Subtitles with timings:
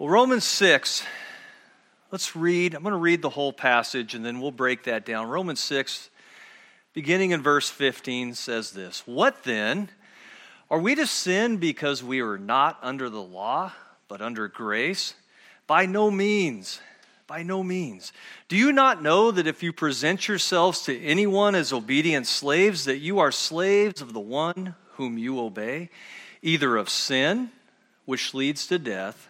[0.00, 1.02] Well, Romans 6,
[2.10, 2.74] let's read.
[2.74, 5.28] I'm going to read the whole passage and then we'll break that down.
[5.28, 6.08] Romans 6,
[6.94, 9.90] beginning in verse 15, says this What then?
[10.70, 13.74] Are we to sin because we are not under the law,
[14.08, 15.12] but under grace?
[15.66, 16.80] By no means.
[17.26, 18.14] By no means.
[18.48, 23.00] Do you not know that if you present yourselves to anyone as obedient slaves, that
[23.00, 25.90] you are slaves of the one whom you obey,
[26.40, 27.50] either of sin,
[28.06, 29.29] which leads to death,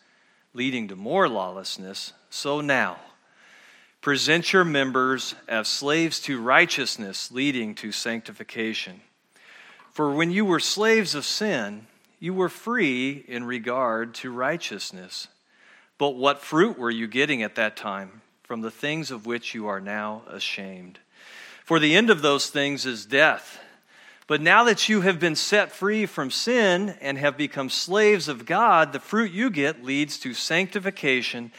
[0.53, 2.97] leading to more lawlessness, so now
[4.01, 8.99] present your members as slaves to righteousness, leading to sanctification.
[9.91, 11.85] For when you were slaves of sin,
[12.19, 15.27] you were free in regard to righteousness.
[15.97, 19.67] But what fruit were you getting at that time from the things of which you
[19.67, 20.99] are now ashamed?
[21.63, 23.59] For the end of those things is death.
[24.31, 28.45] But now that you have been set free from sin and have become slaves of
[28.45, 31.51] God, the fruit you get leads to sanctification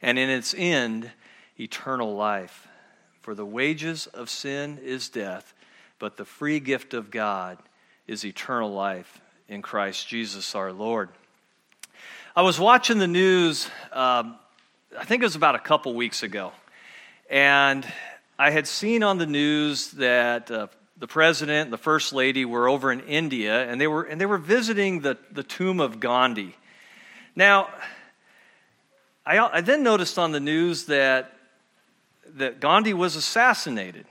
[0.00, 1.10] and in its end,
[1.58, 2.68] eternal life.
[3.20, 5.52] For the wages of sin is death,
[5.98, 7.58] but the free gift of God
[8.06, 11.08] is eternal life in Christ Jesus our Lord.
[12.36, 14.36] I was watching the news, um,
[14.96, 16.52] I think it was about a couple weeks ago,
[17.28, 17.84] and
[18.38, 20.68] I had seen on the news that uh,
[21.00, 24.26] the president and the first lady were over in India and they were, and they
[24.26, 26.54] were visiting the, the tomb of Gandhi.
[27.34, 27.70] Now,
[29.24, 31.32] I, I then noticed on the news that,
[32.36, 34.04] that Gandhi was assassinated.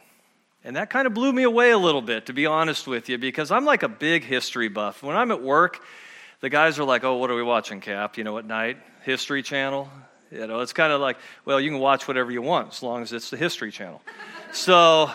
[0.63, 3.17] And that kind of blew me away a little bit, to be honest with you,
[3.17, 5.01] because I'm like a big history buff.
[5.01, 5.81] When I'm at work,
[6.41, 8.17] the guys are like, oh, what are we watching, Cap?
[8.17, 8.77] You know, at night?
[9.03, 9.89] History Channel?
[10.31, 13.03] You know, it's kind of like, well, you can watch whatever you want as long
[13.03, 14.01] as it's the History Channel.
[14.51, 15.11] so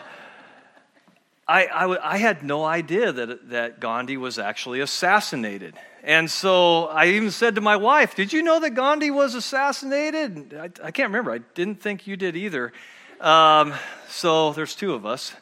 [1.46, 5.74] I, I, I, had no idea that, that Gandhi was actually assassinated.
[6.02, 10.54] And so I even said to my wife, Did you know that Gandhi was assassinated?
[10.54, 11.32] I, I can't remember.
[11.32, 12.72] I didn't think you did either.
[13.20, 13.74] Um,
[14.08, 15.34] so there's two of us,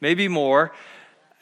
[0.00, 0.72] maybe more.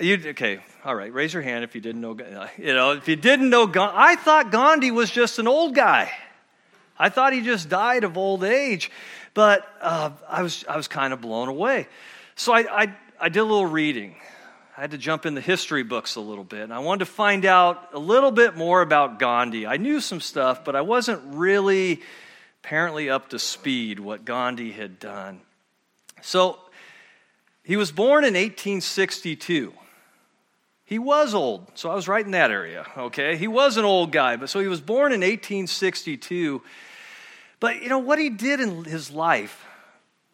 [0.00, 2.16] You, okay, all right, raise your hand if you didn't know.
[2.56, 6.10] You know, if you didn't know, I thought Gandhi was just an old guy.
[6.98, 8.90] I thought he just died of old age,
[9.34, 11.88] but uh, I was I was kind of blown away.
[12.34, 14.14] So I, I I did a little reading.
[14.76, 16.60] I had to jump in the history books a little bit.
[16.60, 19.66] And I wanted to find out a little bit more about Gandhi.
[19.66, 22.00] I knew some stuff, but I wasn't really
[22.62, 25.40] apparently up to speed what Gandhi had done.
[26.22, 26.60] So
[27.64, 29.72] he was born in 1862.
[30.84, 33.36] He was old, so I was right in that area, okay?
[33.36, 36.62] He was an old guy, but so he was born in 1862.
[37.60, 39.66] But you know what he did in his life,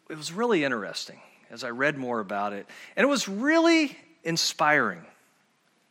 [0.09, 1.19] it was really interesting
[1.55, 2.67] as I read more about it.
[2.95, 5.05] And it was really inspiring,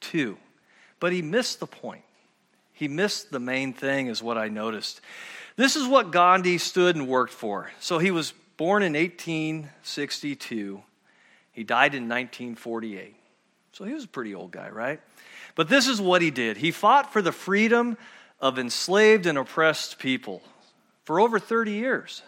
[0.01, 0.37] too.
[1.01, 2.05] But he missed the point.
[2.75, 5.01] He missed the main thing, is what I noticed.
[5.57, 7.71] This is what Gandhi stood and worked for.
[7.81, 10.83] So he was born in 1862,
[11.53, 13.17] he died in 1948.
[13.73, 15.01] So he was a pretty old guy, right?
[15.55, 17.97] But this is what he did he fought for the freedom
[18.39, 20.43] of enslaved and oppressed people
[21.05, 22.23] for over 30 years.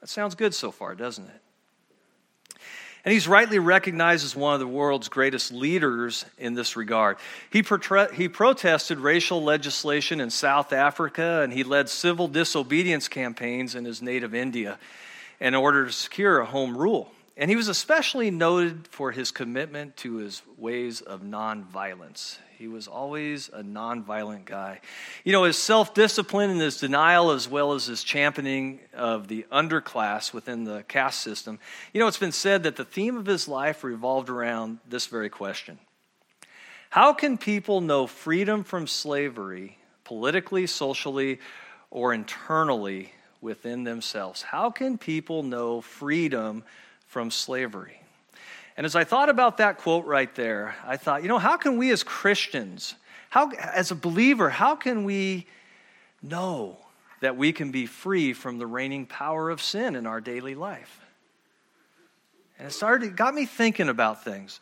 [0.00, 1.41] That sounds good so far, doesn't it?
[3.04, 7.16] And he's rightly recognized as one of the world's greatest leaders in this regard.
[7.50, 7.64] He,
[8.14, 14.02] he protested racial legislation in South Africa and he led civil disobedience campaigns in his
[14.02, 14.78] native India
[15.40, 17.10] in order to secure a home rule.
[17.36, 22.38] And he was especially noted for his commitment to his ways of nonviolence.
[22.62, 24.78] He was always a nonviolent guy.
[25.24, 29.44] You know, his self discipline and his denial, as well as his championing of the
[29.50, 31.58] underclass within the caste system.
[31.92, 35.28] You know, it's been said that the theme of his life revolved around this very
[35.28, 35.80] question
[36.90, 41.40] How can people know freedom from slavery, politically, socially,
[41.90, 44.40] or internally within themselves?
[44.40, 46.62] How can people know freedom
[47.08, 48.01] from slavery?
[48.76, 51.76] And as I thought about that quote right there, I thought, you know, how can
[51.76, 52.94] we as Christians,
[53.30, 55.46] how, as a believer, how can we
[56.22, 56.78] know
[57.20, 61.00] that we can be free from the reigning power of sin in our daily life?
[62.58, 64.60] And it started, it got me thinking about things.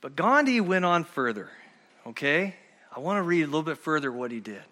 [0.00, 1.48] But Gandhi went on further,
[2.08, 2.56] okay?
[2.94, 4.62] I want to read a little bit further what he did.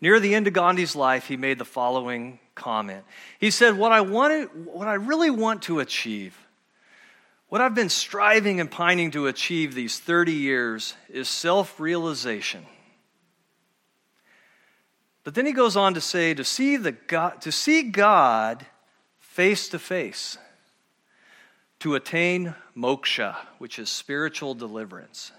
[0.00, 3.04] Near the end of Gandhi's life, he made the following comment.
[3.38, 6.36] He said, What I, wanted, what I really want to achieve,
[7.52, 12.64] what I've been striving and pining to achieve these 30 years, is self realization.
[15.22, 18.64] But then he goes on to say, to see, the God, to see God
[19.18, 20.38] face to face,
[21.80, 25.30] to attain moksha, which is spiritual deliverance.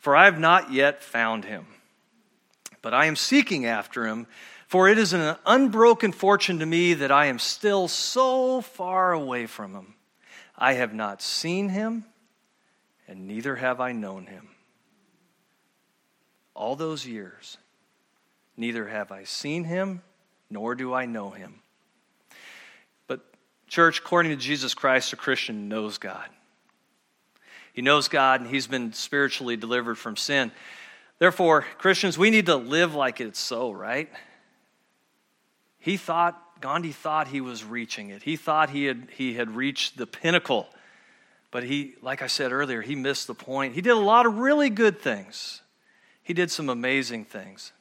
[0.00, 1.64] For I have not yet found him,
[2.82, 4.26] but I am seeking after him
[4.66, 9.46] for it is an unbroken fortune to me that I am still so far away
[9.46, 9.94] from him.
[10.60, 12.04] I have not seen him,
[13.08, 14.48] and neither have I known him.
[16.54, 17.56] All those years,
[18.58, 20.02] neither have I seen him,
[20.50, 21.60] nor do I know him.
[23.06, 23.20] But,
[23.68, 26.28] church, according to Jesus Christ, a Christian knows God.
[27.72, 30.52] He knows God, and he's been spiritually delivered from sin.
[31.18, 34.10] Therefore, Christians, we need to live like it's so, right?
[35.78, 38.22] He thought, Gandhi thought he was reaching it.
[38.22, 40.68] He thought he had, he had reached the pinnacle.
[41.50, 43.74] But he, like I said earlier, he missed the point.
[43.74, 45.62] He did a lot of really good things,
[46.22, 47.72] he did some amazing things.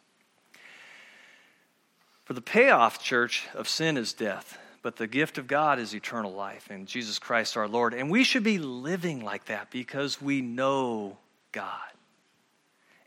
[2.26, 6.32] For the payoff, church, of sin is death, but the gift of God is eternal
[6.32, 7.96] life in Jesus Christ our Lord.
[7.96, 11.18] And we should be living like that because we know
[11.52, 11.82] God.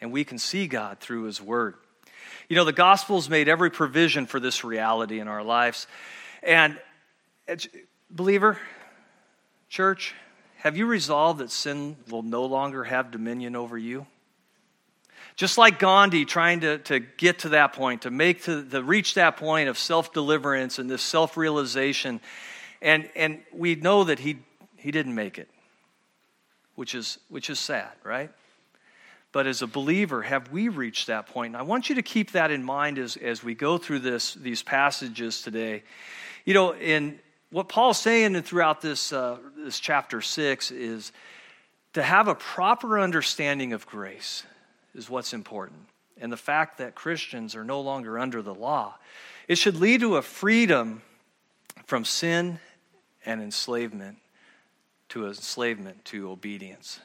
[0.00, 1.76] And we can see God through His Word.
[2.48, 5.86] You know, the gospel's made every provision for this reality in our lives.
[6.42, 6.78] And,
[8.10, 8.58] believer,
[9.68, 10.14] church,
[10.58, 14.06] have you resolved that sin will no longer have dominion over you?
[15.34, 19.14] Just like Gandhi trying to, to get to that point, to make to, to reach
[19.14, 22.20] that point of self deliverance and this self realization.
[22.82, 24.40] And, and we know that he,
[24.76, 25.48] he didn't make it,
[26.74, 28.30] which is, which is sad, right?
[29.32, 31.54] But as a believer, have we reached that point?
[31.54, 34.34] And I want you to keep that in mind as, as we go through this,
[34.34, 35.82] these passages today.
[36.44, 37.18] You know, in
[37.50, 41.12] what Paul's saying throughout this, uh, this chapter six is
[41.94, 44.44] to have a proper understanding of grace
[44.94, 45.80] is what's important.
[46.20, 48.94] And the fact that Christians are no longer under the law.
[49.48, 51.02] It should lead to a freedom
[51.84, 52.60] from sin
[53.24, 54.18] and enslavement
[55.08, 57.00] to enslavement to obedience.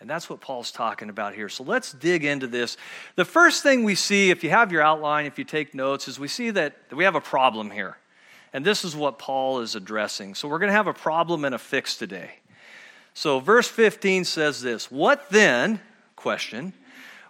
[0.00, 1.48] And that's what Paul's talking about here.
[1.48, 2.76] So let's dig into this.
[3.16, 6.20] The first thing we see, if you have your outline, if you take notes, is
[6.20, 7.96] we see that we have a problem here.
[8.52, 10.34] And this is what Paul is addressing.
[10.34, 12.36] So we're going to have a problem and a fix today.
[13.12, 15.80] So verse 15 says this What then,
[16.14, 16.72] question,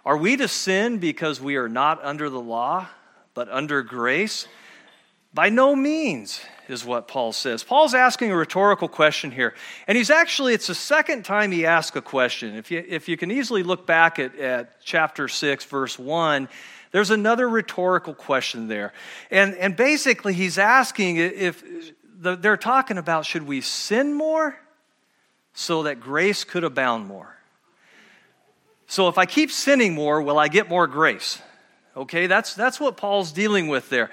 [0.05, 2.87] are we to sin because we are not under the law,
[3.33, 4.47] but under grace?
[5.33, 7.63] By no means is what Paul says.
[7.63, 9.53] Paul's asking a rhetorical question here.
[9.87, 12.55] And he's actually, it's the second time he asks a question.
[12.55, 16.49] If you, if you can easily look back at, at chapter 6, verse 1,
[16.91, 18.93] there's another rhetorical question there.
[19.29, 21.63] And, and basically, he's asking if
[22.19, 24.59] the, they're talking about should we sin more
[25.53, 27.35] so that grace could abound more?
[28.87, 31.39] So if I keep sinning more, will I get more grace?
[31.95, 34.09] Okay, that's, that's what Paul's dealing with there.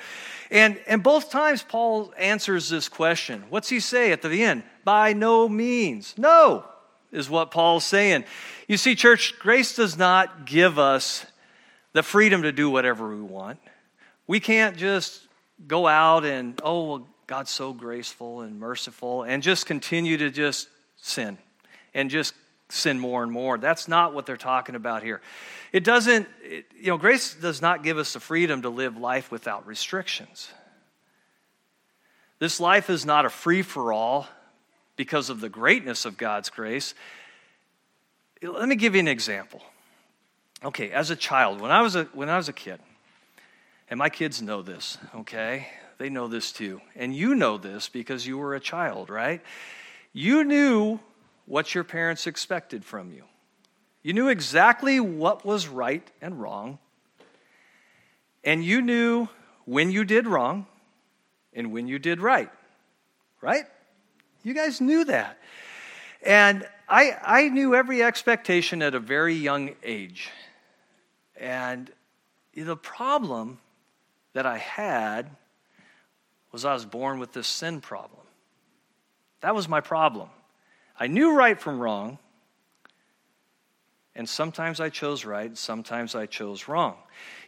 [0.50, 3.44] And, and both times Paul answers this question.
[3.50, 4.62] What's he say at the end?
[4.84, 6.14] By no means.
[6.16, 6.64] No,
[7.12, 8.24] is what Paul's saying.
[8.68, 11.26] You see, church, grace does not give us
[11.92, 13.58] the freedom to do whatever we want.
[14.26, 15.26] We can't just
[15.66, 20.68] go out and, oh, well, God's so graceful and merciful, and just continue to just
[20.96, 21.38] sin
[21.94, 22.34] and just
[22.68, 23.58] sin more and more.
[23.58, 25.20] That's not what they're talking about here.
[25.72, 29.30] It doesn't, it, you know, grace does not give us the freedom to live life
[29.30, 30.50] without restrictions.
[32.38, 34.26] This life is not a free for all
[34.96, 36.94] because of the greatness of God's grace.
[38.42, 39.62] Let me give you an example.
[40.64, 42.80] Okay, as a child, when I was a, when I was a kid,
[43.88, 45.68] and my kids know this, okay?
[45.98, 46.80] They know this too.
[46.94, 49.40] And you know this because you were a child, right?
[50.12, 50.98] You knew
[51.46, 53.24] what your parents expected from you.
[54.02, 56.78] You knew exactly what was right and wrong.
[58.44, 59.28] And you knew
[59.64, 60.66] when you did wrong
[61.52, 62.50] and when you did right.
[63.40, 63.64] Right?
[64.44, 65.38] You guys knew that.
[66.22, 70.30] And I, I knew every expectation at a very young age.
[71.36, 71.90] And
[72.54, 73.58] the problem
[74.32, 75.30] that I had
[76.52, 78.22] was I was born with this sin problem.
[79.40, 80.28] That was my problem.
[80.98, 82.18] I knew right from wrong,
[84.14, 86.96] and sometimes I chose right, sometimes I chose wrong.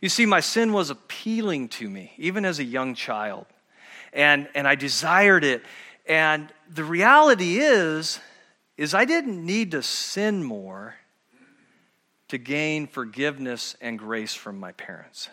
[0.03, 3.47] You see, my sin was appealing to me, even as a young child,
[4.13, 5.63] and, and I desired it.
[6.07, 8.21] And the reality is,
[8.77, 10.95] is I didn't need to sin more
[12.29, 15.31] to gain forgiveness and grace from my parents.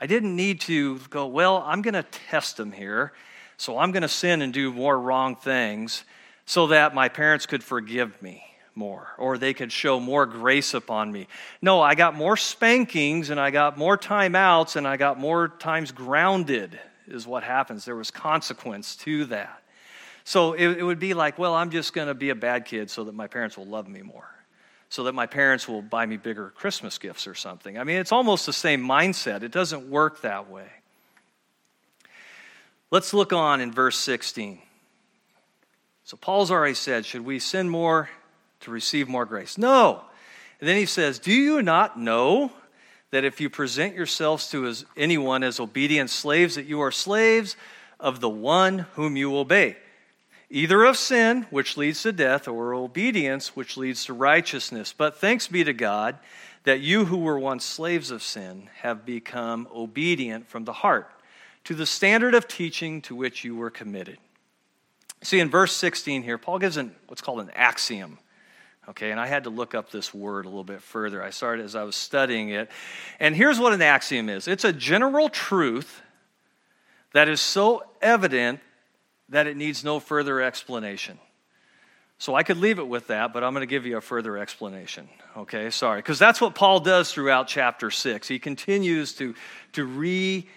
[0.00, 3.12] I didn't need to go, well, I'm going to test them here,
[3.62, 6.02] so I'm going to sin and do more wrong things
[6.46, 8.42] so that my parents could forgive me
[8.74, 11.28] more or they could show more grace upon me.
[11.60, 15.92] No, I got more spankings and I got more timeouts and I got more times
[15.92, 16.76] grounded,
[17.06, 17.84] is what happens.
[17.84, 19.62] There was consequence to that.
[20.24, 22.90] So it, it would be like, well, I'm just going to be a bad kid
[22.90, 24.28] so that my parents will love me more,
[24.88, 27.78] so that my parents will buy me bigger Christmas gifts or something.
[27.78, 29.44] I mean, it's almost the same mindset.
[29.44, 30.66] It doesn't work that way.
[32.92, 34.58] Let's look on in verse 16.
[36.04, 38.10] So Paul's already said, should we sin more
[38.60, 39.56] to receive more grace?
[39.56, 40.02] No.
[40.60, 42.52] And then he says, Do you not know
[43.10, 47.56] that if you present yourselves to as anyone as obedient slaves, that you are slaves
[47.98, 49.78] of the one whom you obey?
[50.50, 54.94] Either of sin, which leads to death, or obedience, which leads to righteousness.
[54.94, 56.18] But thanks be to God
[56.64, 61.10] that you who were once slaves of sin have become obedient from the heart
[61.64, 64.18] to the standard of teaching to which you were committed.
[65.22, 68.18] See, in verse 16 here, Paul gives an, what's called an axiom.
[68.88, 71.22] Okay, and I had to look up this word a little bit further.
[71.22, 72.68] I started as I was studying it.
[73.20, 76.02] And here's what an axiom is it's a general truth
[77.12, 78.60] that is so evident
[79.28, 81.18] that it needs no further explanation.
[82.18, 84.36] So I could leave it with that, but I'm going to give you a further
[84.38, 85.08] explanation.
[85.36, 85.98] Okay, sorry.
[85.98, 88.28] Because that's what Paul does throughout chapter 6.
[88.28, 89.34] He continues to,
[89.72, 90.48] to re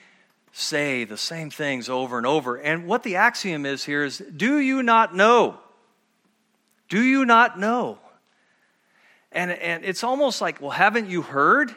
[0.57, 2.55] say the same things over and over.
[2.55, 5.59] And what the axiom is here is do you not know?
[6.87, 7.99] Do you not know?
[9.31, 11.75] And, and it's almost like, well, haven't you heard?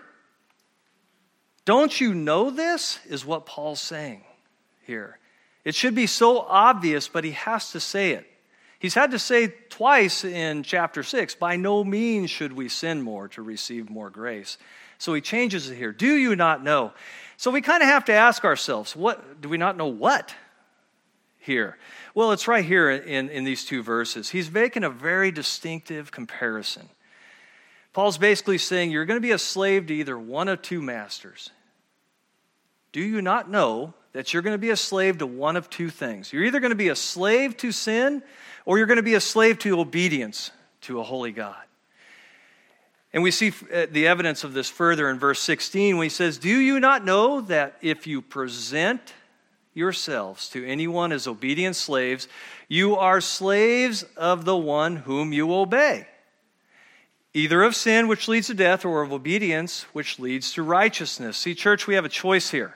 [1.65, 3.01] Don't you know this?
[3.09, 4.23] Is what Paul's saying
[4.87, 5.19] here.
[5.65, 8.27] It should be so obvious, but he has to say it.
[8.79, 13.27] He's had to say twice in chapter 6 by no means should we sin more
[13.29, 14.57] to receive more grace.
[14.99, 15.93] So he changes it here.
[15.93, 16.93] Do you not know?
[17.37, 20.35] So we kind of have to ask ourselves, what do we not know what
[21.39, 21.79] here?
[22.15, 24.29] Well, it's right here in, in these two verses.
[24.29, 26.89] He's making a very distinctive comparison.
[27.93, 31.51] Paul's basically saying you're going to be a slave to either one of two masters.
[32.91, 35.91] Do you not know that you're going to be a slave to one of two
[35.91, 36.33] things?
[36.33, 38.23] You're either going to be a slave to sin
[38.65, 40.51] or you're going to be a slave to obedience
[40.83, 41.68] to a holy God.
[43.13, 46.39] And we see uh, the evidence of this further in verse 16 when he says,
[46.39, 49.15] Do you not know that if you present
[49.73, 52.29] yourselves to anyone as obedient slaves,
[52.69, 56.07] you are slaves of the one whom you obey?
[57.33, 61.37] Either of sin, which leads to death, or of obedience, which leads to righteousness.
[61.37, 62.75] See, church, we have a choice here.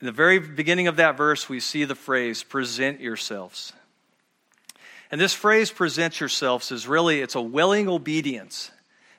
[0.00, 3.72] In the very beginning of that verse, we see the phrase, present yourselves.
[5.10, 8.70] And this phrase, present yourselves, is really, it's a willing obedience.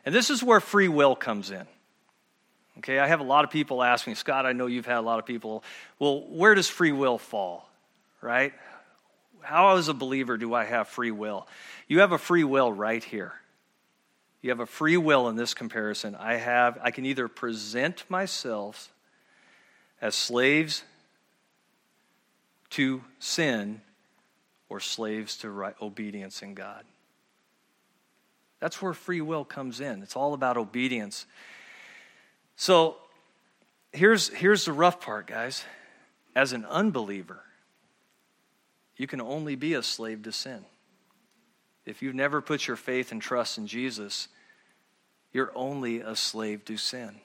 [0.06, 1.66] And this is where free will comes in.
[2.78, 5.02] Okay, I have a lot of people ask me, Scott, I know you've had a
[5.02, 5.64] lot of people,
[6.00, 7.70] well, where does free will fall,
[8.22, 8.54] right?
[9.42, 11.48] How, as a believer, do I have free will?
[11.88, 13.34] You have a free will right here.
[14.42, 16.16] You have a free will in this comparison.
[16.16, 18.92] I have, I can either present myself
[20.02, 20.84] as slaves
[22.72, 23.82] to sin
[24.72, 26.86] or slaves to right, obedience in God.
[28.62, 30.02] That's where free will comes in.
[30.02, 31.26] It's all about obedience.
[32.56, 32.96] So
[33.92, 35.66] here's, here's the rough part, guys.
[36.38, 37.42] As an unbeliever,
[38.96, 40.64] you can only be a slave to sin.
[41.86, 44.30] If you've never put your faith and trust in Jesus,
[45.34, 47.20] you're only a slave to sin.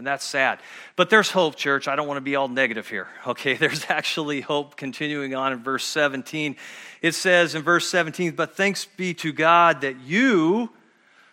[0.00, 0.60] And that's sad.
[0.96, 1.86] But there's hope, church.
[1.86, 3.06] I don't want to be all negative here.
[3.26, 6.56] Okay, there's actually hope continuing on in verse 17.
[7.02, 10.70] It says in verse 17, But thanks be to God that you,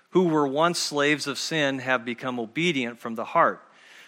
[0.09, 3.63] who were once slaves of sin, have become obedient from the heart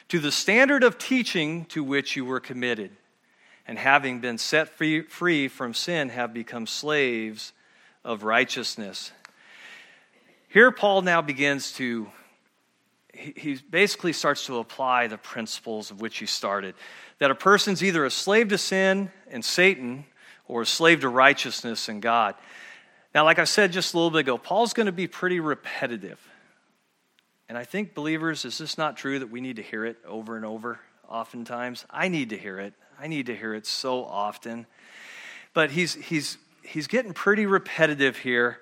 [0.09, 2.91] to the standard of teaching to which you were committed.
[3.65, 7.53] And having been set free, free from sin, have become slaves
[8.03, 9.13] of righteousness.
[10.49, 12.09] Here, Paul now begins to
[13.13, 16.75] he basically starts to apply the principles of which he started
[17.19, 20.05] that a person's either a slave to sin and Satan
[20.47, 22.35] or a slave to righteousness and God.
[23.13, 26.19] Now, like I said just a little bit ago, Paul's going to be pretty repetitive.
[27.47, 30.35] And I think, believers, is this not true that we need to hear it over
[30.35, 31.85] and over oftentimes?
[31.89, 32.73] I need to hear it.
[32.99, 34.67] I need to hear it so often.
[35.53, 38.59] But he's, he's, he's getting pretty repetitive here.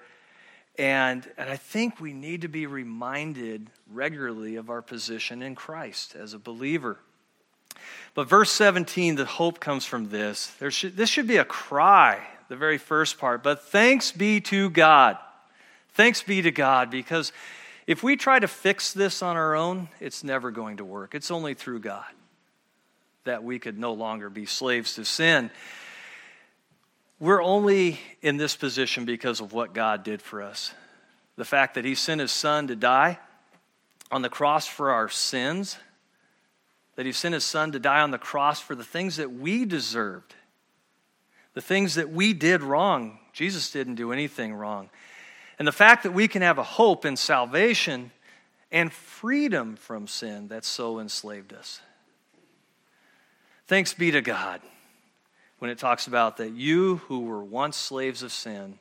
[0.78, 6.16] And, and I think we need to be reminded regularly of our position in Christ
[6.16, 7.00] as a believer.
[8.14, 10.48] But verse 17, the hope comes from this.
[10.60, 13.44] There should, this should be a cry, the very first part.
[13.44, 15.18] But thanks be to God.
[15.94, 17.32] Thanks be to God, because
[17.88, 21.16] If we try to fix this on our own, it's never going to work.
[21.16, 22.04] It's only through God
[23.24, 25.50] that we could no longer be slaves to sin.
[27.20, 30.74] We're only in this position because of what God did for us.
[31.36, 33.20] The fact that He sent His Son to die
[34.12, 35.78] on the cross for our sins,
[36.96, 39.66] that He sent His Son to die on the cross for the things that we
[39.66, 40.36] deserved,
[41.54, 43.20] the things that we did wrong.
[43.34, 44.90] Jesus didn't do anything wrong.
[45.58, 48.12] And the fact that we can have a hope in salvation
[48.72, 51.82] and freedom from sin that so enslaved us.
[53.66, 54.62] Thanks be to God
[55.60, 58.80] when it talks about that you who were once slaves of sin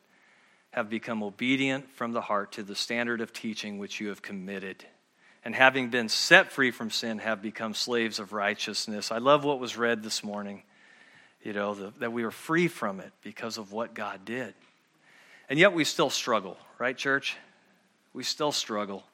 [0.70, 4.84] have become obedient from the heart to the standard of teaching which you have committed.
[5.42, 9.10] And having been set free from sin, have become slaves of righteousness.
[9.10, 10.64] I love what was read this morning,
[11.42, 14.54] you know, the, that we were free from it because of what God did.
[15.48, 17.36] And yet we still struggle, right, church?
[18.12, 19.04] We still struggle.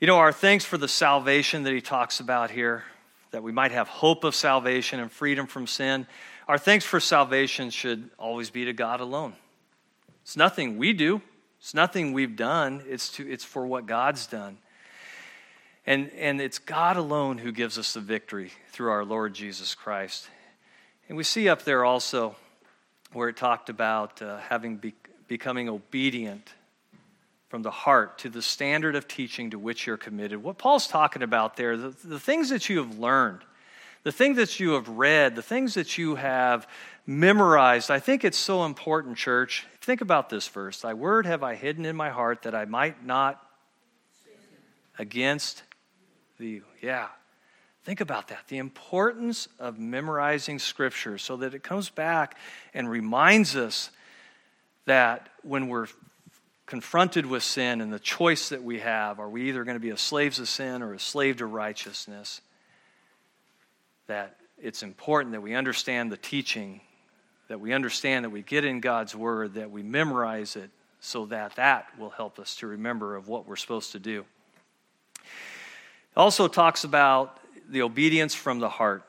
[0.00, 2.84] You know, our thanks for the salvation that he talks about here,
[3.30, 6.06] that we might have hope of salvation and freedom from sin.
[6.48, 9.34] Our thanks for salvation should always be to God alone.
[10.22, 11.20] It's nothing we do,
[11.58, 14.58] it's nothing we've done, it's, to, it's for what God's done.
[15.86, 20.28] And, and it's God alone who gives us the victory through our Lord Jesus Christ.
[21.08, 22.36] And we see up there also
[23.12, 24.94] where it talked about uh, having be,
[25.26, 26.52] becoming obedient
[27.48, 30.42] from the heart to the standard of teaching to which you're committed.
[30.42, 33.40] What Paul's talking about there, the, the things that you have learned,
[34.06, 36.68] the things that you have read, the things that you have
[37.08, 39.66] memorized, I think it's so important, church.
[39.80, 43.04] Think about this verse Thy word have I hidden in my heart that I might
[43.04, 43.44] not
[44.96, 45.64] against
[46.38, 46.60] thee.
[46.80, 47.08] Yeah.
[47.82, 48.46] Think about that.
[48.46, 52.38] The importance of memorizing scripture so that it comes back
[52.74, 53.90] and reminds us
[54.84, 55.88] that when we're
[56.66, 59.90] confronted with sin and the choice that we have, are we either going to be
[59.90, 62.40] a slave of sin or a slave to righteousness?
[64.06, 66.80] That it's important that we understand the teaching,
[67.48, 71.56] that we understand that we get in God's Word, that we memorize it, so that
[71.56, 74.24] that will help us to remember of what we're supposed to do.
[75.16, 79.02] It also talks about the obedience from the heart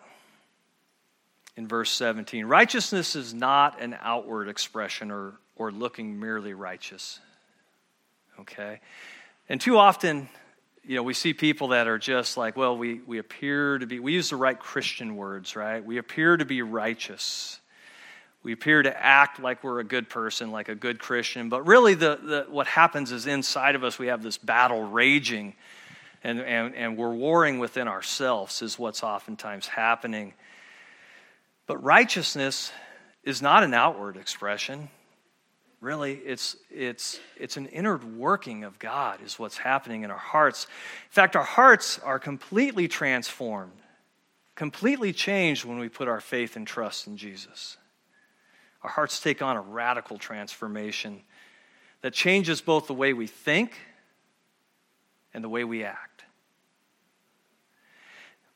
[1.55, 2.45] in verse 17.
[2.45, 7.19] Righteousness is not an outward expression or, or looking merely righteous.
[8.39, 8.79] Okay?
[9.49, 10.29] And too often,
[10.87, 13.99] you know, we see people that are just like, well, we, we appear to be,
[13.99, 15.83] we use the right Christian words, right?
[15.83, 17.59] We appear to be righteous.
[18.41, 21.49] We appear to act like we're a good person, like a good Christian.
[21.49, 25.55] But really, the, the, what happens is inside of us, we have this battle raging,
[26.23, 30.33] and, and, and we're warring within ourselves, is what's oftentimes happening.
[31.65, 32.71] But righteousness
[33.25, 34.87] is not an outward expression.
[35.79, 40.65] Really, it's, it's, it's an inward working of God, is what's happening in our hearts.
[40.65, 43.79] In fact, our hearts are completely transformed,
[44.55, 47.77] completely changed when we put our faith and trust in Jesus.
[48.81, 51.21] Our hearts take on a radical transformation
[52.01, 53.77] that changes both the way we think
[55.33, 56.23] and the way we act.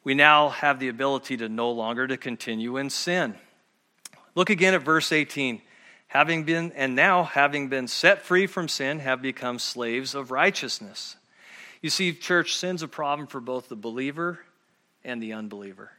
[0.04, 3.36] We now have the ability to no longer to continue in sin.
[4.34, 5.62] Look again at verse 18
[6.12, 11.16] having been and now having been set free from sin have become slaves of righteousness.
[11.82, 14.38] You see church sin's a problem for both the believer
[15.06, 15.90] and the unbeliever.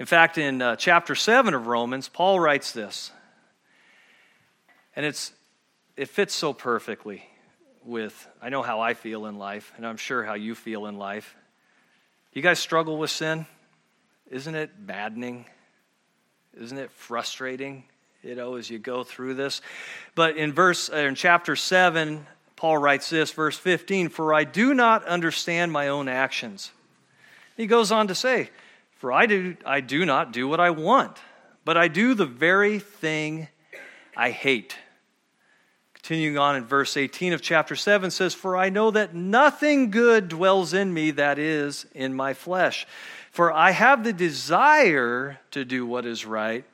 [0.00, 3.12] In fact in uh, chapter 7 of romans paul writes this
[4.96, 5.32] and it's
[5.96, 7.24] it fits so perfectly
[7.84, 10.98] with i know how i feel in life and i'm sure how you feel in
[10.98, 11.36] life.
[12.32, 13.46] You guys struggle with sin?
[14.28, 15.44] Isn't it maddening?
[16.60, 17.84] Isn't it frustrating
[18.22, 19.62] you know, as you go through this.
[20.14, 24.74] But in verse uh, in chapter 7, Paul writes this, verse 15, "For I do
[24.74, 26.72] not understand my own actions."
[27.56, 28.50] He goes on to say,
[28.98, 31.18] "For I do I do not do what I want,
[31.64, 33.48] but I do the very thing
[34.16, 34.76] I hate."
[36.02, 40.28] Continuing on in verse 18 of chapter 7 says, For I know that nothing good
[40.28, 42.86] dwells in me, that is, in my flesh.
[43.30, 46.64] For I have the desire to do what is right,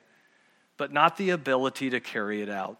[0.77, 2.77] but not the ability to carry it out.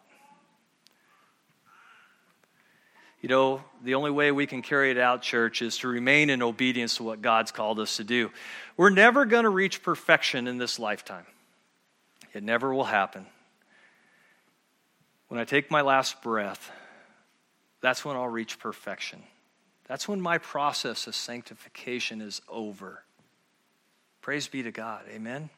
[3.22, 6.44] You know, the only way we can carry it out, church, is to remain in
[6.44, 8.32] obedience to what God's called us to do.
[8.78, 11.26] We're never going to reach perfection in this lifetime,
[12.34, 13.26] it never will happen.
[15.30, 16.72] When I take my last breath,
[17.82, 19.22] that's when I'll reach perfection.
[19.88, 23.04] That's when my process of sanctification is over.
[24.22, 25.04] Praise be to God.
[25.10, 25.50] Amen.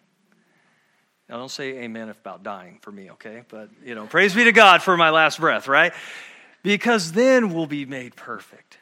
[1.29, 3.43] Now, don't say amen about dying for me, okay?
[3.49, 5.93] But, you know, praise be to God for my last breath, right?
[6.63, 8.77] because then we'll be made perfect.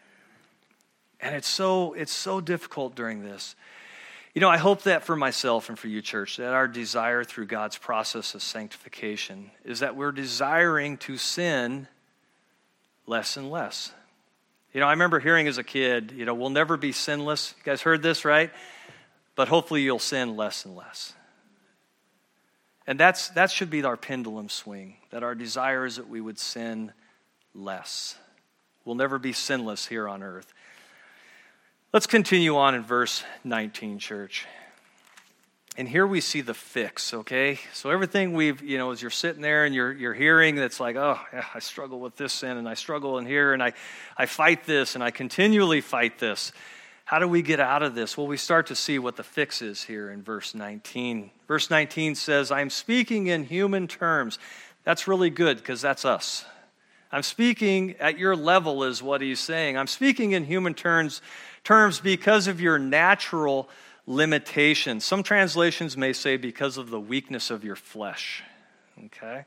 [1.19, 3.55] And it's so it's so difficult during this.
[4.33, 7.47] You know, I hope that for myself and for you, church, that our desire through
[7.47, 11.87] God's process of sanctification is that we're desiring to sin
[13.07, 13.91] less and less.
[14.73, 17.55] You know, I remember hearing as a kid, you know, we'll never be sinless.
[17.57, 18.51] You guys heard this, right?
[19.33, 21.13] But hopefully you'll sin less and less.
[22.87, 26.39] And that's, that should be our pendulum swing, that our desire is that we would
[26.39, 26.93] sin
[27.53, 28.17] less.
[28.85, 30.53] We'll never be sinless here on earth.
[31.91, 34.45] Let's continue on in verse 19, church.
[35.77, 37.59] And here we see the fix, okay?
[37.73, 40.95] So everything we've, you know, as you're sitting there and you're, you're hearing that's like,
[40.95, 43.73] oh, yeah, I struggle with this sin and I struggle in here and I,
[44.17, 46.51] I fight this and I continually fight this.
[47.07, 48.17] How do we get out of this?
[48.17, 51.31] Well, we start to see what the fix is here in verse 19.
[51.47, 54.39] Verse 19 says, I'm speaking in human terms.
[54.83, 56.43] That's really good because that's us.
[57.09, 59.77] I'm speaking at your level, is what he's saying.
[59.77, 61.21] I'm speaking in human terms
[61.63, 63.69] terms because of your natural
[64.05, 65.05] limitations.
[65.05, 68.43] Some translations may say because of the weakness of your flesh.
[69.05, 69.45] Okay?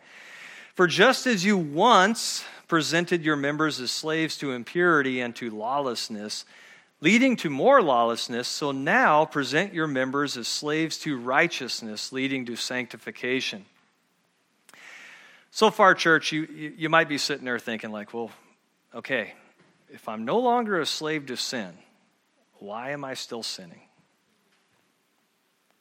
[0.75, 6.47] For just as you once presented your members as slaves to impurity and to lawlessness,
[7.01, 12.57] leading to more lawlessness, so now present your members as slaves to righteousness, leading to
[12.57, 13.65] sanctification.
[15.51, 18.31] So far, church, you, you, might be sitting there thinking, like, well,
[18.95, 19.35] okay,
[19.93, 21.73] if I'm no longer a slave to sin,
[22.59, 23.81] why am I still sinning?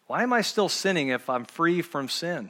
[0.07, 2.49] Why am I still sinning if I'm free from sin?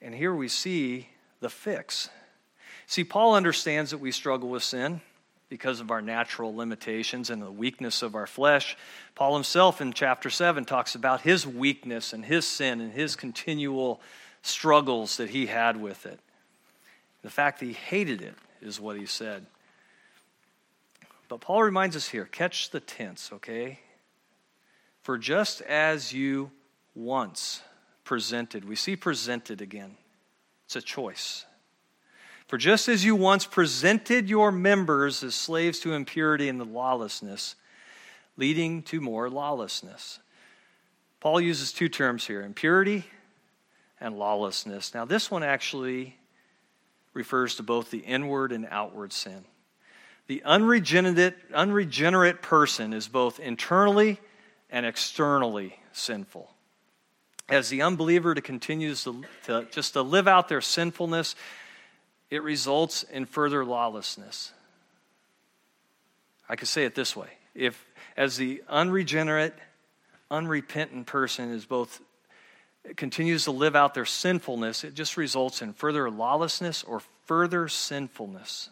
[0.00, 1.08] And here we see
[1.40, 2.08] the fix.
[2.86, 5.02] See, Paul understands that we struggle with sin
[5.48, 8.76] because of our natural limitations and the weakness of our flesh.
[9.14, 14.00] Paul himself in chapter 7 talks about his weakness and his sin and his continual
[14.42, 16.18] struggles that he had with it.
[17.22, 19.46] The fact that he hated it is what he said.
[21.28, 23.80] But Paul reminds us here catch the tense, okay?
[25.02, 26.50] For just as you
[26.94, 27.62] once
[28.04, 29.96] presented, we see presented again,
[30.66, 31.44] it's a choice.
[32.46, 37.54] For just as you once presented your members as slaves to impurity and lawlessness,
[38.36, 40.18] leading to more lawlessness.
[41.20, 43.04] Paul uses two terms here impurity
[44.00, 44.92] and lawlessness.
[44.92, 46.16] Now, this one actually
[47.14, 49.44] refers to both the inward and outward sin.
[50.26, 54.20] The unregenerate, unregenerate person is both internally
[54.68, 56.50] and externally sinful.
[57.48, 61.36] As the unbeliever to continues to, to just to live out their sinfulness,
[62.30, 64.52] it results in further lawlessness.
[66.48, 67.84] I could say it this way: if
[68.16, 69.54] as the unregenerate,
[70.30, 72.00] unrepentant person is both
[72.96, 78.68] continues to live out their sinfulness, it just results in further lawlessness or further sinfulness.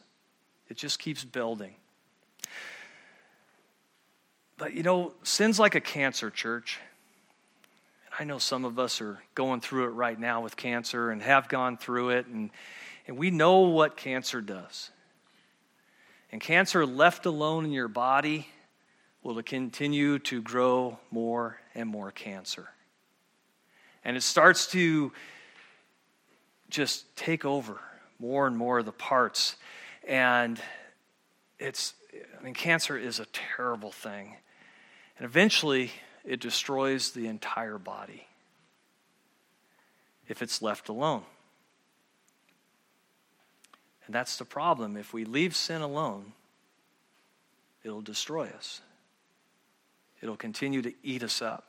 [0.69, 1.75] It just keeps building.
[4.59, 6.79] But you know, sin's like a cancer, church.
[8.19, 11.49] I know some of us are going through it right now with cancer and have
[11.49, 12.51] gone through it, and,
[13.07, 14.91] and we know what cancer does.
[16.31, 18.49] And cancer left alone in your body
[19.23, 22.69] will continue to grow more and more cancer.
[24.05, 25.13] And it starts to
[26.71, 27.79] just take over
[28.19, 29.57] more and more of the parts.
[30.07, 30.61] And
[31.59, 31.95] it's,
[32.39, 34.37] I mean, cancer is a terrible thing.
[35.19, 35.93] And eventually,
[36.25, 38.27] it destroys the entire body
[40.29, 41.23] if it's left alone.
[44.07, 44.97] And that's the problem.
[44.97, 46.33] If we leave sin alone,
[47.85, 48.81] it'll destroy us,
[50.21, 51.65] it'll continue to eat us up.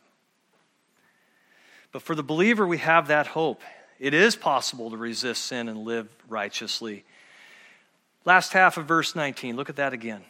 [1.91, 3.61] But for the believer, we have that hope.
[3.99, 7.05] It is possible to resist sin and live righteously.
[8.25, 10.21] Last half of verse 19, look at that again.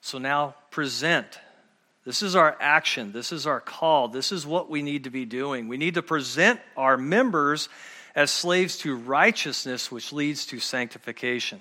[0.00, 1.38] So now present.
[2.04, 3.12] This is our action.
[3.12, 4.08] This is our call.
[4.08, 5.68] This is what we need to be doing.
[5.68, 7.68] We need to present our members
[8.14, 11.60] as slaves to righteousness, which leads to sanctification.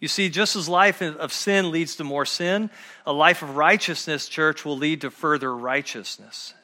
[0.00, 2.70] You see, just as life of sin leads to more sin,
[3.04, 6.54] a life of righteousness, church, will lead to further righteousness.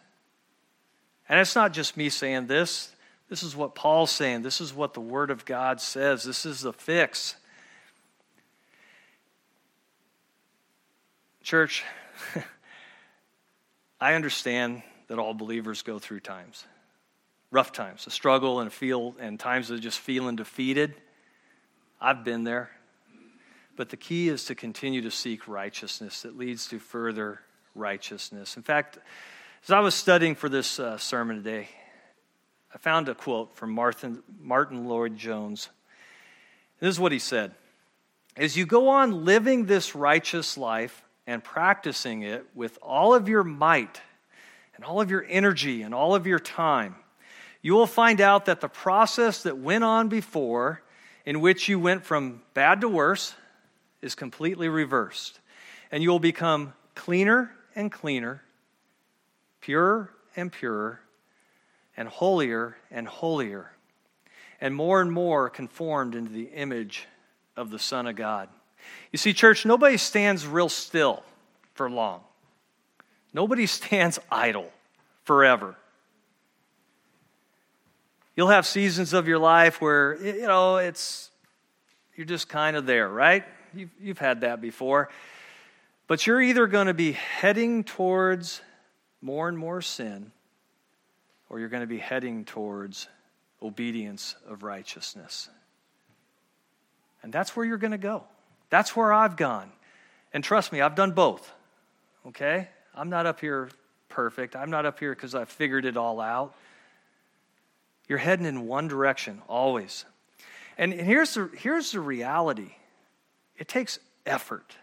[1.28, 2.92] And it's not just me saying this.
[3.28, 4.42] This is what Paul's saying.
[4.42, 6.22] This is what the Word of God says.
[6.22, 7.34] This is the fix.
[11.42, 11.82] Church,
[14.00, 16.64] I understand that all believers go through times,
[17.54, 20.92] rough times, a struggle and feel, and times of just feeling defeated.
[22.00, 22.68] I've been there.
[23.76, 27.40] But the key is to continue to seek righteousness that leads to further
[27.76, 28.56] righteousness.
[28.56, 28.98] In fact,
[29.62, 31.68] as I was studying for this uh, sermon today,
[32.74, 35.68] I found a quote from Martin, Martyn Lloyd-Jones.
[36.80, 37.52] This is what he said
[38.36, 43.44] As you go on living this righteous life and practicing it with all of your
[43.44, 44.00] might
[44.74, 46.96] and all of your energy and all of your time,
[47.64, 50.82] you will find out that the process that went on before,
[51.24, 53.34] in which you went from bad to worse,
[54.02, 55.40] is completely reversed.
[55.90, 58.42] And you will become cleaner and cleaner,
[59.62, 61.00] purer and purer,
[61.96, 63.72] and holier and holier,
[64.60, 67.06] and more and more conformed into the image
[67.56, 68.50] of the Son of God.
[69.10, 71.22] You see, church, nobody stands real still
[71.72, 72.20] for long.
[73.32, 74.70] Nobody stands idle
[75.22, 75.76] forever.
[78.36, 81.30] You'll have seasons of your life where, you know, it's,
[82.16, 83.44] you're just kind of there, right?
[83.74, 85.08] You've, you've had that before.
[86.06, 88.60] But you're either going to be heading towards
[89.22, 90.32] more and more sin,
[91.48, 93.08] or you're going to be heading towards
[93.62, 95.48] obedience of righteousness.
[97.22, 98.24] And that's where you're going to go.
[98.68, 99.70] That's where I've gone.
[100.32, 101.52] And trust me, I've done both.
[102.26, 102.68] Okay?
[102.94, 103.70] I'm not up here
[104.08, 104.56] perfect.
[104.56, 106.54] I'm not up here because I've figured it all out.
[108.08, 110.04] You're heading in one direction, always.
[110.76, 112.74] And here's the, here's the reality
[113.56, 114.76] it takes effort.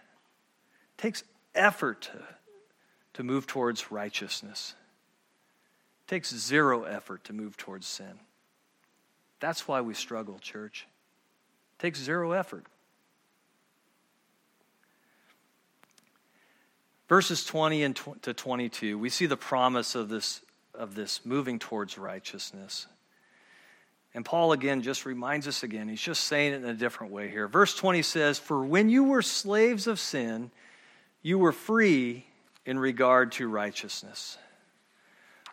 [0.97, 2.23] It takes effort to,
[3.15, 4.75] to move towards righteousness.
[6.05, 8.19] It takes zero effort to move towards sin.
[9.39, 10.87] That's why we struggle, church.
[11.77, 12.65] It takes zero effort.
[17.09, 20.41] Verses 20 and to 22, we see the promise of this,
[20.73, 22.87] of this moving towards righteousness.
[24.13, 27.29] And Paul again just reminds us again, he's just saying it in a different way
[27.29, 27.47] here.
[27.47, 30.51] Verse 20 says, For when you were slaves of sin,
[31.21, 32.25] you were free
[32.65, 34.37] in regard to righteousness.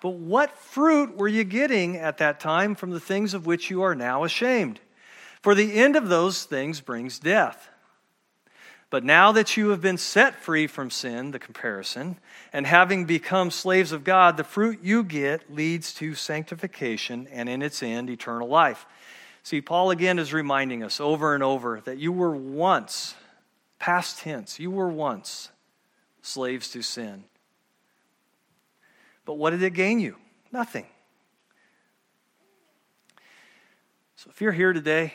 [0.02, 3.82] But what fruit were you getting at that time from the things of which you
[3.82, 4.80] are now ashamed?
[5.42, 7.70] For the end of those things brings death.
[8.90, 12.16] But now that you have been set free from sin, the comparison,
[12.52, 17.60] and having become slaves of God, the fruit you get leads to sanctification and in
[17.60, 18.86] its end, eternal life.
[19.42, 23.14] See, Paul again is reminding us over and over that you were once,
[23.78, 25.50] past tense, you were once
[26.22, 27.24] slaves to sin.
[29.26, 30.16] But what did it gain you?
[30.50, 30.86] Nothing.
[34.16, 35.12] So if you're here today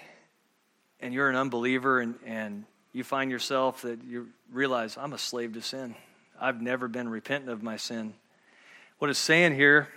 [1.00, 5.54] and you're an unbeliever and, and you find yourself that you realize, I'm a slave
[5.54, 5.96] to sin.
[6.40, 8.14] I've never been repentant of my sin.
[9.00, 9.90] What it's saying here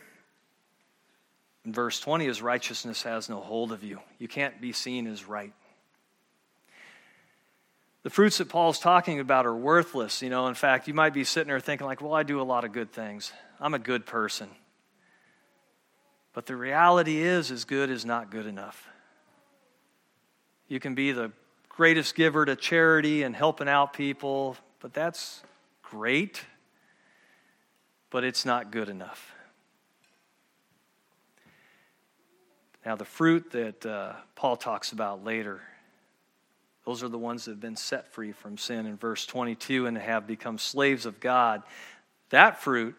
[1.65, 4.01] in verse 20 is righteousness has no hold of you.
[4.19, 5.53] You can't be seen as right.
[8.03, 10.23] The fruits that Paul's talking about are worthless.
[10.23, 12.45] You know, in fact, you might be sitting there thinking, like, well, I do a
[12.45, 13.33] lot of good things.
[13.61, 14.49] I'm a good person.
[16.33, 18.89] But the reality is, is good is not good enough.
[20.69, 21.33] You can be the
[21.77, 25.43] greatest giver to charity and helping out people, but that's
[25.83, 26.43] great,
[28.09, 29.35] but it's not good enough.
[32.85, 35.61] Now, the fruit that uh, Paul talks about later,
[36.87, 39.99] those are the ones that have been set free from sin in verse 22 and
[39.99, 41.63] have become slaves of God.
[42.31, 42.95] That fruit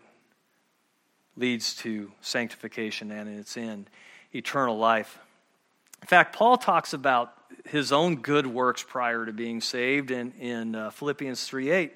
[1.36, 3.90] leads to sanctification and its end,
[4.36, 5.18] eternal life.
[6.02, 7.34] In fact, Paul talks about
[7.66, 11.94] his own good works prior to being saved in, in uh, Philippians 3 8.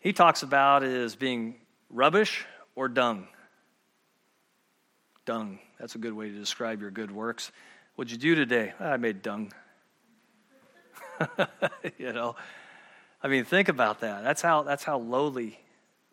[0.00, 1.56] He talks about it as being
[1.90, 3.26] rubbish or dung.
[5.26, 5.58] Dung.
[5.78, 7.52] That's a good way to describe your good works.
[7.94, 8.72] What'd you do today?
[8.80, 9.52] I made dung.
[11.98, 12.36] you know,
[13.22, 14.22] I mean, think about that.
[14.22, 15.58] That's how, that's how lowly,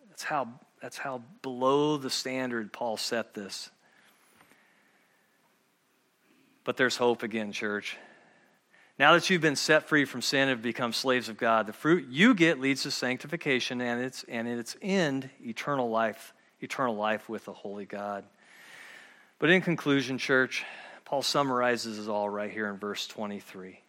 [0.10, 0.50] that's how,
[0.82, 3.70] that's how below the standard Paul set this.
[6.66, 7.98] But there's hope again, church.
[9.00, 11.74] Now that you've been set free from sin and have become slaves of God, the
[11.74, 17.30] fruit you get leads to sanctification and its, and its end, eternal life, eternal life
[17.30, 18.24] with the holy God.
[19.38, 20.66] But in conclusion, church,
[21.06, 23.82] Paul summarizes it all right here in verse 23.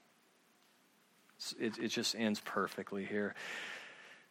[1.59, 3.35] It, it just ends perfectly here.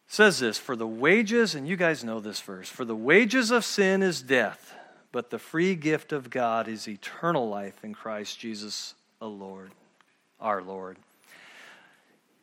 [0.06, 3.50] It says this For the wages, and you guys know this verse, for the wages
[3.50, 4.76] of sin is death,
[5.10, 9.72] but the free gift of God is eternal life in Christ Jesus the Lord
[10.40, 10.96] our Lord.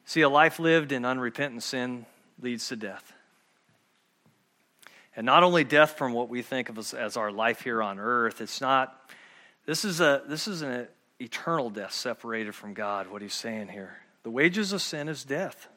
[0.05, 2.05] See, a life lived in unrepentant sin
[2.41, 3.13] leads to death.
[5.15, 8.41] And not only death from what we think of as, our life here on earth,
[8.41, 9.09] it's not,
[9.65, 10.87] this is, a, this is an
[11.19, 13.97] eternal death separated from God, what he's saying here.
[14.23, 15.67] The wages of sin is death.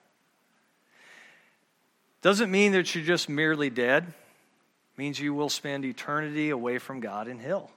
[2.20, 4.04] Doesn't mean that you're just merely dead.
[4.04, 7.70] It means you will spend eternity away from God in hell.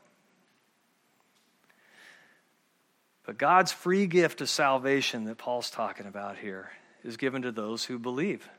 [3.31, 6.69] But God's free gift of salvation that Paul's talking about here
[7.01, 8.49] is given to those who believe,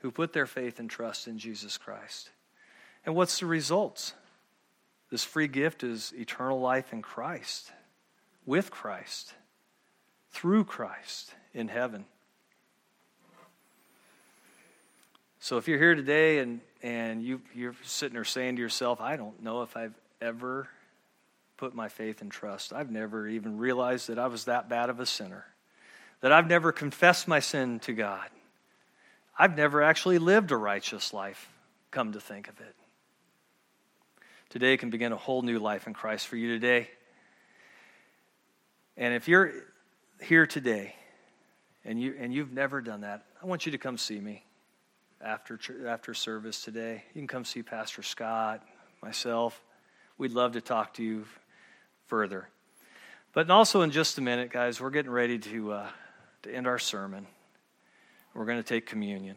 [0.00, 2.28] who put their faith and trust in Jesus Christ.
[3.06, 4.12] And what's the results?
[5.10, 7.72] This free gift is eternal life in Christ,
[8.44, 9.32] with Christ,
[10.30, 12.04] through Christ in heaven.
[15.38, 19.16] So if you're here today and, and you, you're sitting there saying to yourself, I
[19.16, 20.68] don't know if I've ever
[21.60, 22.72] put my faith and trust.
[22.72, 25.44] I've never even realized that I was that bad of a sinner,
[26.22, 28.26] that I've never confessed my sin to God.
[29.38, 31.50] I've never actually lived a righteous life,
[31.90, 32.74] come to think of it.
[34.48, 36.88] Today can begin a whole new life in Christ for you today.
[38.96, 39.52] And if you're
[40.18, 40.94] here today
[41.84, 44.44] and, you, and you've never done that, I want you to come see me
[45.20, 47.04] after, after service today.
[47.14, 48.66] You can come see Pastor Scott,
[49.02, 49.62] myself.
[50.16, 51.26] We'd love to talk to you
[52.10, 52.48] further.
[53.32, 55.88] But also, in just a minute, guys, we're getting ready to, uh,
[56.42, 57.26] to end our sermon.
[58.34, 59.36] We're going to take communion.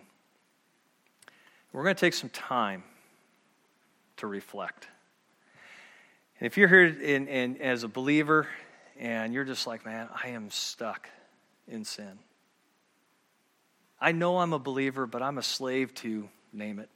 [1.71, 2.83] We're going to take some time
[4.17, 4.88] to reflect.
[6.39, 8.47] And if you're here in, in, as a believer
[8.99, 11.07] and you're just like, man, I am stuck
[11.67, 12.17] in sin.
[14.01, 16.89] I know I'm a believer, but I'm a slave to name it.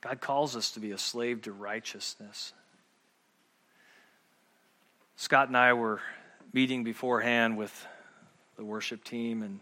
[0.00, 2.52] God calls us to be a slave to righteousness.
[5.16, 6.00] Scott and I were
[6.52, 7.86] meeting beforehand with
[8.56, 9.60] the worship team, and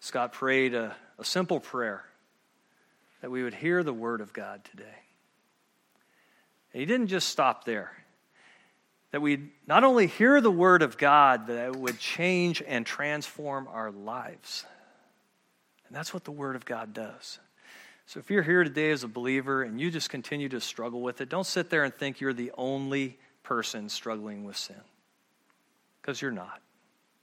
[0.00, 2.04] Scott prayed a, a simple prayer
[3.20, 4.84] that we would hear the word of God today.
[6.72, 7.92] And he didn't just stop there.
[9.10, 13.66] That we not only hear the word of God, that it would change and transform
[13.68, 14.66] our lives.
[15.86, 17.38] And that's what the word of God does.
[18.06, 21.20] So if you're here today as a believer and you just continue to struggle with
[21.20, 24.76] it, don't sit there and think you're the only person struggling with sin.
[26.02, 26.60] Because you're not.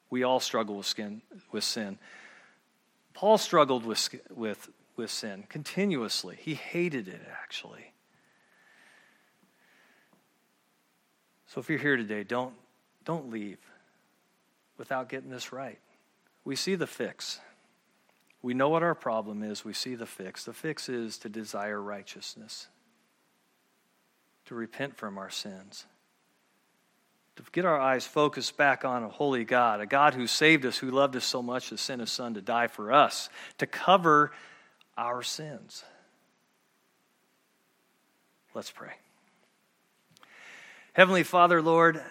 [0.09, 1.99] We all struggle with, skin, with sin.
[3.13, 6.35] Paul struggled with, with, with sin continuously.
[6.41, 7.93] He hated it, actually.
[11.45, 12.55] So if you're here today, don't,
[13.05, 13.59] don't leave
[14.79, 15.77] without getting this right.
[16.43, 17.39] We see the fix.
[18.41, 19.63] We know what our problem is.
[19.63, 20.43] We see the fix.
[20.43, 22.67] The fix is to desire righteousness,
[24.45, 25.85] to repent from our sins,
[27.36, 30.78] to get our eyes focused back on a holy God, a God who saved us,
[30.78, 34.32] who loved us so much to send his son to die for us, to cover
[34.98, 35.84] our sins.
[38.54, 38.93] Let's pray.
[40.93, 42.02] Heavenly Father, Lord,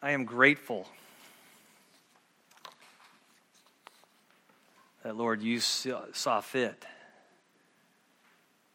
[0.00, 0.88] I am grateful
[5.02, 6.86] that, Lord, you saw fit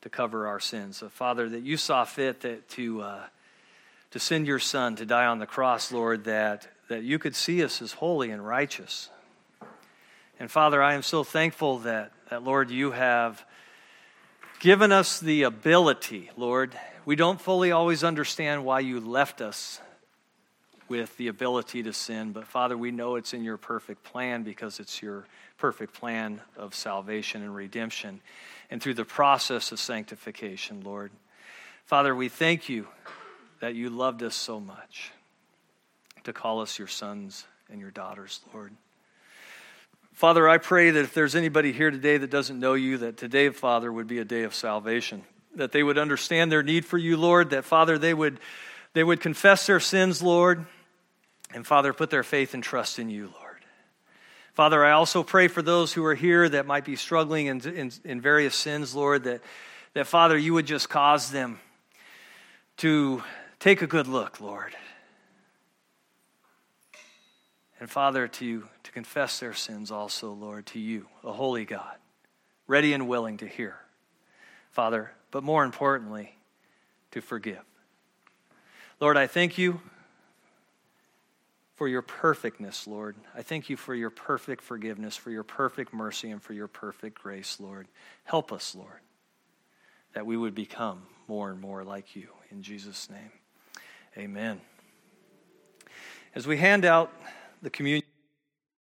[0.01, 0.97] to cover our sins.
[0.97, 3.23] So, Father, that you saw fit that to, uh,
[4.15, 7.61] to send your Son to die on the cross, Lord, that, that you could see
[7.61, 9.09] us as holy and righteous.
[10.39, 13.45] And Father, I am so thankful that, that Lord, you have
[14.61, 19.81] given us the ability, Lord, we don't fully always understand why you left us
[20.87, 24.79] with the ability to sin, but Father, we know it's in your perfect plan because
[24.79, 25.25] it's your
[25.57, 28.21] perfect plan of salvation and redemption
[28.71, 31.11] and through the process of sanctification, Lord.
[31.83, 32.87] Father, we thank you
[33.65, 35.11] that you loved us so much
[36.23, 38.71] to call us your sons and your daughters, Lord.
[40.13, 43.49] Father, I pray that if there's anybody here today that doesn't know you, that today,
[43.49, 45.23] Father, would be a day of salvation
[45.55, 48.39] that they would understand their need for you, Lord, that, Father, they would,
[48.93, 50.63] they would confess their sins, Lord,
[51.51, 53.65] and, Father, put their faith and trust in you, Lord.
[54.53, 57.91] Father, I also pray for those who are here that might be struggling in, in,
[58.03, 59.41] in various sins, Lord, that,
[59.95, 61.59] that, Father, you would just cause them
[62.77, 63.23] to
[63.59, 64.75] take a good look, Lord.
[67.79, 71.97] And Father, to, to confess their sins also, Lord, to you, a holy God,
[72.67, 73.77] ready and willing to hear.
[74.71, 76.37] Father, but more importantly,
[77.11, 77.61] to forgive.
[78.99, 79.81] Lord, I thank you
[81.75, 83.15] for your perfectness, Lord.
[83.35, 87.21] I thank you for your perfect forgiveness, for your perfect mercy, and for your perfect
[87.21, 87.87] grace, Lord.
[88.23, 89.01] Help us, Lord,
[90.13, 92.29] that we would become more and more like you.
[92.49, 93.31] In Jesus' name,
[94.17, 94.61] amen.
[96.33, 97.11] As we hand out
[97.61, 98.03] the communion,